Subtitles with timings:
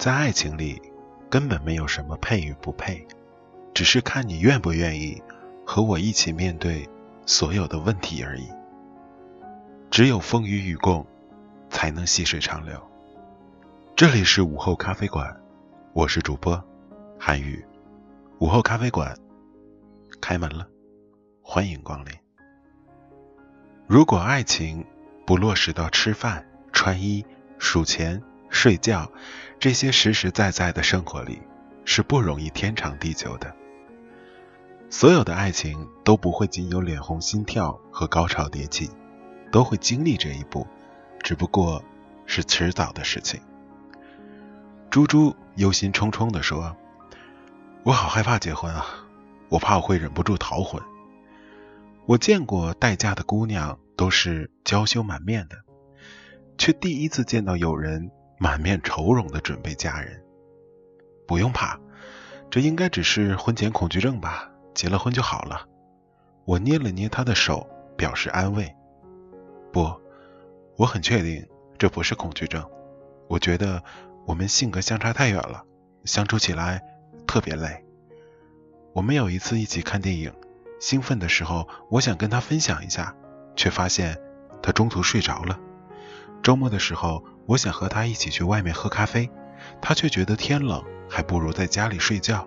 [0.00, 0.80] 在爱情里，
[1.28, 3.06] 根本没有什么配与不配，
[3.74, 5.22] 只是看你愿不愿意
[5.66, 6.88] 和我一起面对
[7.26, 8.48] 所有的问题而已。
[9.90, 11.06] 只有风雨与共，
[11.68, 12.82] 才能细水长流。
[13.94, 15.38] 这里是午后咖啡馆，
[15.92, 16.64] 我是主播
[17.18, 17.62] 韩宇。
[18.38, 19.14] 午后咖啡馆
[20.18, 20.66] 开门了，
[21.42, 22.14] 欢迎光临。
[23.86, 24.82] 如果爱情
[25.26, 27.22] 不落实到吃饭、穿衣、
[27.58, 29.10] 数钱、睡觉
[29.58, 31.40] 这些实实在在的生活里，
[31.84, 33.54] 是不容易天长地久的。
[34.90, 38.90] 所有的爱情都不会仅有脸红心跳和高潮迭起，
[39.52, 40.66] 都会经历这一步，
[41.22, 41.82] 只不过
[42.26, 43.40] 是迟早的事情。
[44.90, 46.76] 猪猪忧心忡忡地说
[47.84, 48.84] ：“我好害怕结婚啊，
[49.48, 50.82] 我怕我会忍不住逃婚。
[52.06, 55.58] 我见过待嫁的姑娘都是娇羞满面的，
[56.58, 60.20] 却第一次见到有人满面愁容的准备嫁人。
[61.28, 61.78] 不用怕，
[62.50, 65.68] 这应该只是婚前恐惧症吧，结了婚就好了。”
[66.46, 68.74] 我捏了捏他的手，表示安慰。
[69.70, 69.94] 不，
[70.76, 71.46] 我很确定
[71.78, 72.68] 这不是恐惧症，
[73.28, 73.82] 我觉得。
[74.26, 75.64] 我们性格相差太远了，
[76.04, 76.80] 相处起来
[77.26, 77.84] 特别累。
[78.92, 80.32] 我们有一次一起看电影，
[80.78, 83.16] 兴奋的时候我想跟他分享一下，
[83.56, 84.20] 却发现
[84.62, 85.58] 他中途睡着了。
[86.42, 89.30] 周末的时候，我想和他一起去外面喝咖啡，
[89.80, 92.46] 他却觉得天冷，还不如在家里睡觉。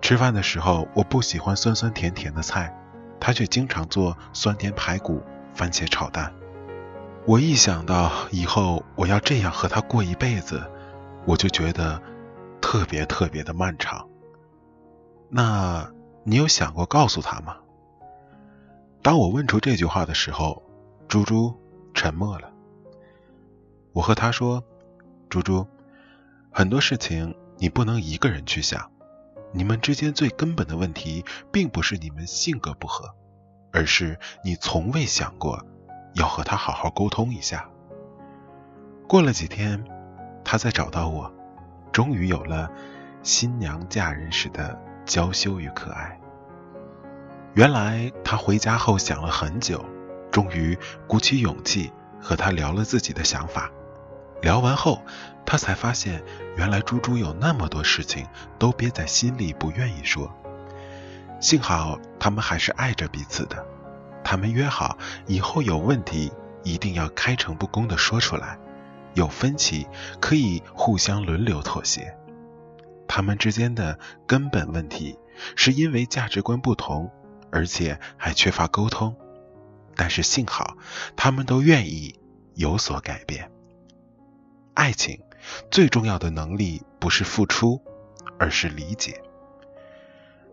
[0.00, 2.76] 吃饭的时候，我不喜欢酸酸甜甜的菜，
[3.20, 5.22] 他却经常做酸甜排骨、
[5.54, 6.32] 番茄炒蛋。
[7.24, 10.62] 我一想到以后我要这样和他过一辈子，
[11.24, 12.02] 我就觉得
[12.60, 14.08] 特别特别的漫长。
[15.28, 15.90] 那
[16.24, 17.56] 你有想过告诉他吗？
[19.02, 20.62] 当我问出这句话的时候，
[21.08, 21.52] 猪猪
[21.94, 22.51] 沉默了。
[23.92, 24.64] 我和他说
[25.28, 25.66] ：“猪猪，
[26.50, 28.90] 很多事情你不能一个人去想，
[29.52, 33.14] 你们之间最根本的问题，并不是你们性格不合，
[33.72, 35.64] 而是你从未想过
[36.14, 37.68] 要和他好好沟通一下。”
[39.08, 39.84] 过了几天。
[40.44, 41.32] 他再找到我，
[41.92, 42.68] 终于有了
[43.22, 44.76] 新娘嫁人时的
[45.06, 46.20] 娇羞与可爱。
[47.54, 49.82] 原来他回家后想了很久，
[50.32, 50.76] 终于
[51.06, 53.70] 鼓起勇气和他聊了自己的想法。
[54.42, 55.02] 聊完后，
[55.46, 56.22] 他才发现
[56.56, 58.26] 原来猪猪有那么多事情
[58.58, 60.30] 都憋在心里不愿意说。
[61.40, 63.64] 幸好他们还是爱着彼此的，
[64.22, 66.32] 他们约好以后有问题
[66.62, 68.58] 一定要开诚布公的说出来。
[69.14, 69.86] 有分歧
[70.20, 72.16] 可以互相轮流妥协，
[73.06, 75.18] 他们之间的根本问题
[75.54, 77.10] 是因为价值观不同，
[77.50, 79.14] 而且还缺乏沟通。
[79.94, 80.78] 但是幸好，
[81.14, 82.18] 他们都愿意
[82.54, 83.50] 有所改变。
[84.74, 85.20] 爱情
[85.70, 87.82] 最重要的能力不是付出，
[88.38, 89.22] 而是理解。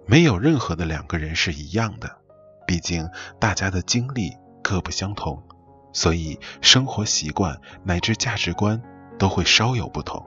[0.05, 2.17] 没有任何的两个人是一样的，
[2.65, 3.09] 毕竟
[3.39, 5.41] 大家的经历各不相同。
[5.91, 8.81] 所以，生活习惯乃至价值观
[9.17, 10.23] 都会稍有不同。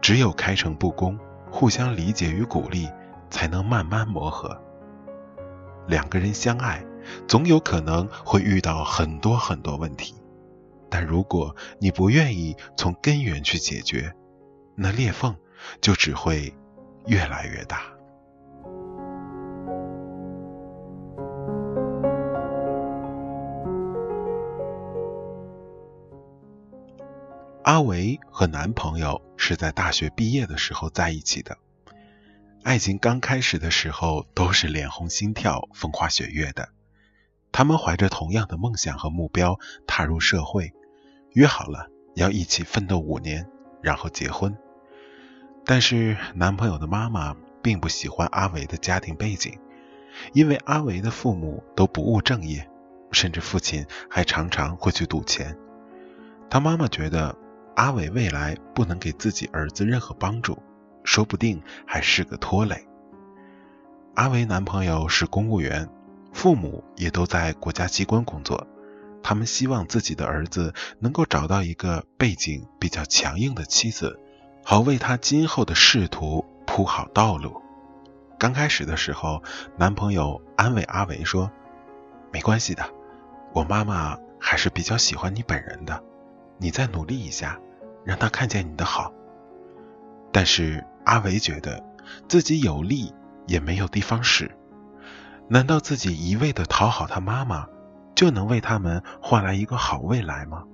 [0.00, 1.18] 只有开诚布公、
[1.50, 2.88] 互相理解与鼓励，
[3.30, 4.60] 才能慢慢磨合。
[5.86, 6.84] 两个人相爱，
[7.28, 10.17] 总有可能会遇到很多很多问题，
[10.90, 14.14] 但如果你不愿意从根源去解决，
[14.74, 15.36] 那裂缝
[15.80, 16.54] 就只会
[17.06, 17.82] 越来越大。
[27.64, 31.58] 阿维和男朋友是在大学毕业的时候在一起的，
[32.62, 36.70] 爱情刚开始的时候都是脸红心跳、风花雪月的。
[37.52, 40.72] 他们怀着同样的梦想和目标踏入社会，
[41.32, 43.48] 约好了要一起奋斗五年，
[43.82, 44.56] 然后结婚。
[45.64, 49.58] 但是男朋友的妈妈并不喜欢阿维的家庭背景，
[50.32, 52.68] 因为阿维的父母都不务正业，
[53.12, 55.56] 甚至父亲还常常会去赌钱。
[56.48, 57.36] 他妈妈觉得。
[57.78, 60.60] 阿伟未来不能给自己儿子任何帮助，
[61.04, 62.88] 说不定还是个拖累。
[64.16, 65.88] 阿伟男朋友是公务员，
[66.32, 68.66] 父母也都在国家机关工作，
[69.28, 74.18] 他们希望自己的儿子能够找到一个背景比较强硬的妻子，
[74.64, 77.60] 好为他今后的仕途铺好道路。
[78.38, 79.42] 刚开始的时候，
[79.76, 81.52] 男朋友安慰阿伟说
[82.32, 82.88] ：“没关系的，
[83.52, 86.02] 我妈妈还是比较喜欢你本人的，
[86.56, 87.60] 你再努力一下。”
[88.06, 89.12] 让他看见你的好，
[90.32, 91.84] 但是阿伟觉得
[92.28, 93.12] 自己有力
[93.46, 94.50] 也没有地方使。
[95.48, 97.66] 难道自己一味的讨好他妈妈，
[98.18, 100.64] 就能为他们换来一个好未来吗？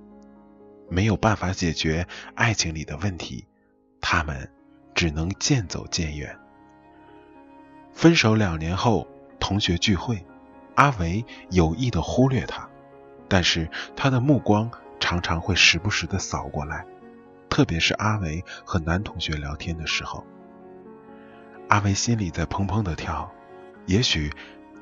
[0.89, 3.45] 没有办法解决爱情里的问题，
[4.01, 4.51] 他们
[4.95, 6.39] 只能渐走渐远。
[7.93, 9.07] 分手两年后，
[9.39, 10.25] 同学聚会，
[10.73, 12.67] 阿维有意的忽略他，
[13.27, 16.83] 但是他的目光常常会时不时的扫过来，
[17.47, 20.25] 特别是阿维和男同学聊天的时候，
[21.69, 23.31] 阿维心里在砰砰的跳，
[23.85, 24.33] 也许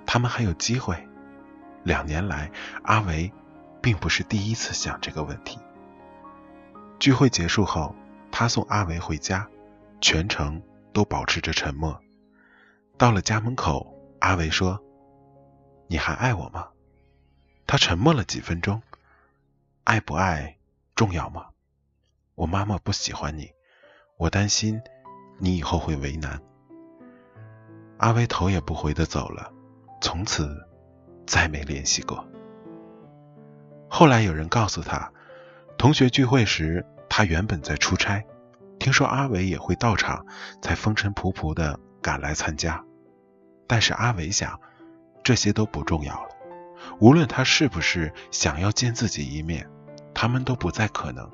[0.05, 0.95] 他们还有机会。
[1.83, 2.49] 两年来，
[2.83, 3.31] 阿维
[3.81, 5.59] 并不是第一次想这个问题。
[6.99, 7.93] 聚会结束后，
[8.31, 9.47] 他送阿维回家，
[9.99, 10.61] 全程
[10.93, 11.99] 都保持着沉默。
[12.97, 14.81] 到了家门口，阿维说
[15.87, 16.69] ：“你还爱我吗？”
[17.67, 18.81] 他沉默了几分钟。
[19.83, 20.57] 爱不爱
[20.95, 21.47] 重要吗？
[22.35, 23.51] 我妈妈不喜欢你，
[24.17, 24.81] 我担心
[25.39, 26.41] 你以后会为难。
[27.97, 29.51] 阿维头也不回的走了，
[30.01, 30.65] 从此。
[31.25, 32.25] 再没联系过。
[33.87, 35.11] 后来有人告诉他，
[35.77, 38.25] 同学聚会时，他原本在出差，
[38.79, 40.25] 听说阿伟也会到场，
[40.61, 42.83] 才风尘仆仆的赶来参加。
[43.67, 44.59] 但是阿伟想，
[45.23, 46.29] 这些都不重要了。
[46.99, 49.69] 无论他是不是想要见自己一面，
[50.13, 51.29] 他们都不再可能，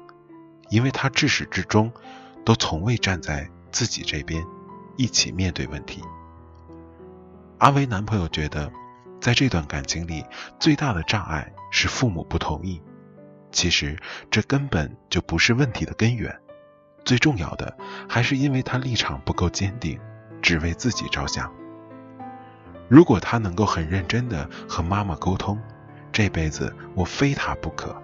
[0.69, 1.91] 因为他至始至终
[2.43, 4.43] 都从未站在自己这边，
[4.97, 6.03] 一起面对问题。
[7.59, 8.69] 阿伟男朋友觉得。
[9.19, 10.25] 在这段感情里，
[10.59, 12.81] 最大的障碍是父母不同意。
[13.51, 13.97] 其实
[14.29, 16.33] 这根本就不是问题的根源，
[17.03, 17.75] 最重要的
[18.07, 19.99] 还是因为他立场不够坚定，
[20.41, 21.51] 只为自己着想。
[22.87, 25.59] 如果他能够很认真的和妈妈沟通，
[26.11, 27.95] 这辈子我非他不可，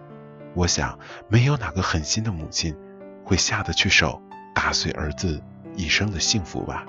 [0.54, 0.98] 我想
[1.28, 2.76] 没有哪个狠心的母亲
[3.24, 4.22] 会下得去手
[4.54, 5.42] 打碎儿子
[5.76, 6.86] 一生的幸福吧。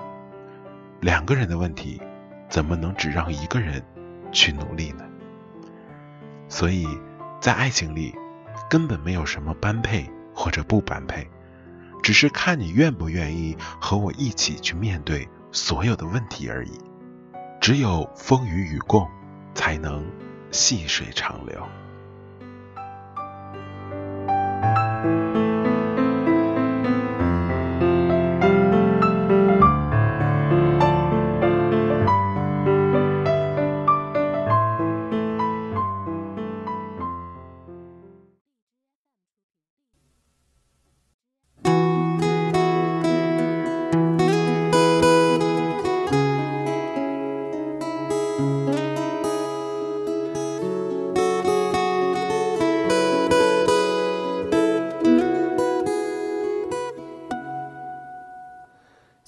[0.99, 2.01] 两个人的问题，
[2.49, 3.83] 怎么能只让一个人？
[4.31, 5.03] 去努力呢，
[6.49, 6.87] 所以，
[7.39, 8.15] 在爱情里，
[8.69, 11.27] 根本没有什么般配或者不般配，
[12.03, 16.71] 只是看你愿不愿意和我一起去面对所有的问题而已。
[17.59, 19.09] 只有风雨与共，
[19.53, 20.05] 才能
[20.51, 21.61] 细水长流。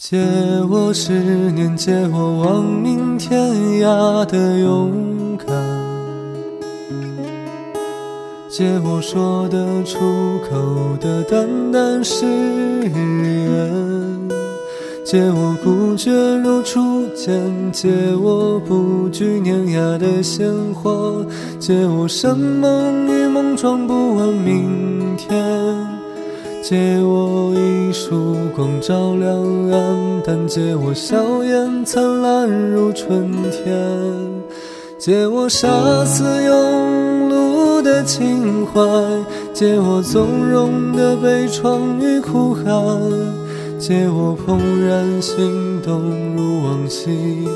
[0.09, 0.17] 借
[0.67, 1.11] 我十
[1.51, 5.47] 年，借我亡命天涯的勇敢，
[8.49, 9.99] 借我说得出
[10.49, 12.91] 口的淡淡誓言，
[15.05, 21.23] 借我孤绝如初见，借我不惧碾压的鲜活，
[21.59, 25.88] 借我生猛与莽撞，不问明天。
[26.69, 33.75] 借我一束光照亮暗淡，借我笑颜灿烂如春天，
[34.99, 35.67] 借我杀
[36.05, 38.79] 死庸碌的情怀，
[39.51, 42.63] 借我纵容的悲怆与哭喊，
[43.79, 45.99] 借我怦然心动
[46.37, 47.47] 如往昔，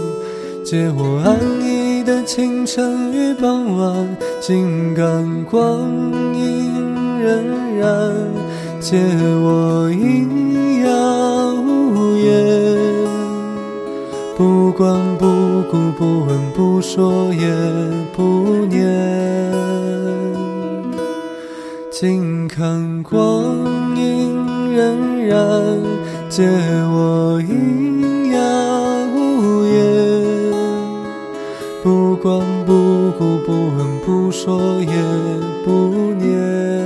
[0.66, 5.82] 借我安逸的清晨与傍晚，静感光
[6.34, 6.74] 阴
[7.22, 8.12] 荏苒。
[8.84, 12.78] 借我阴阳无言，
[14.36, 15.26] 不管不
[15.72, 17.48] 顾，不问不说，也
[18.14, 18.84] 不念。
[21.90, 24.36] 静看光阴
[24.76, 25.80] 荏苒，
[26.28, 26.44] 借
[26.92, 28.42] 我阴阳
[29.16, 30.54] 无言，
[31.82, 32.74] 不管不
[33.18, 34.92] 顾，不问不说，也
[35.64, 35.72] 不
[36.16, 36.83] 念。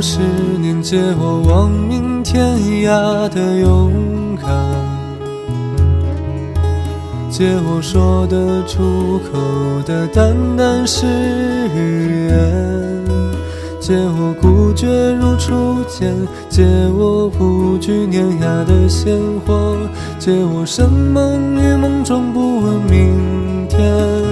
[0.00, 0.20] 十
[0.60, 3.92] 年，借我亡命天涯的勇
[4.36, 4.48] 敢，
[7.30, 9.38] 借我说得出口
[9.84, 11.06] 的淡淡誓
[11.74, 13.04] 言，
[13.80, 16.14] 借我孤绝如初见，
[16.48, 16.64] 借
[16.96, 19.76] 我不惧碾压的鲜活，
[20.18, 24.27] 借我生猛与莽撞，不问明天。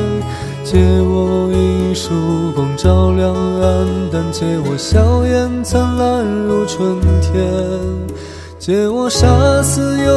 [0.69, 7.33] 借我一束光照亮暗淡，借我笑颜灿烂如春天，
[8.59, 10.11] 借我杀死庸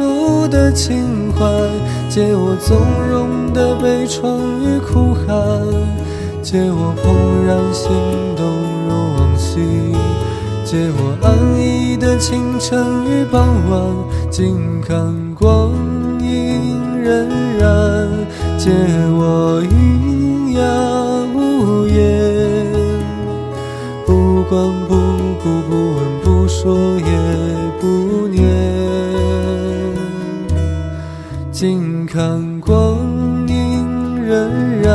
[0.00, 1.44] 碌的情怀，
[2.08, 2.78] 借我纵
[3.10, 5.36] 容的悲怆与哭喊，
[6.42, 7.92] 借我怦然心
[8.38, 8.46] 动
[8.88, 9.60] 如往昔，
[10.64, 15.70] 借我安逸的清晨与傍晚，静看光
[16.22, 17.28] 阴荏
[17.60, 18.03] 苒，
[18.64, 18.70] 借
[19.10, 20.64] 我阴阳
[21.34, 22.64] 无言，
[24.06, 24.94] 不管不
[25.42, 27.10] 顾，不问不说也
[27.78, 28.42] 不念，
[31.52, 32.96] 静看光
[33.46, 33.84] 阴
[34.26, 34.88] 荏苒，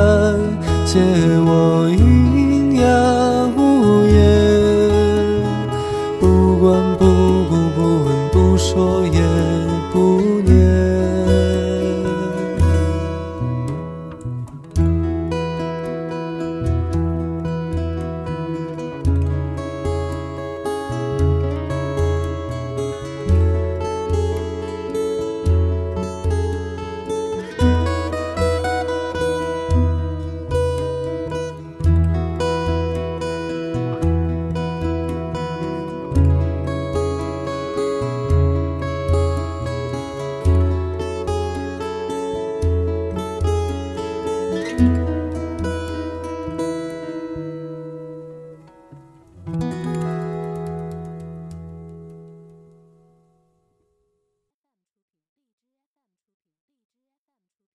[0.83, 0.99] 借
[1.45, 2.08] 我。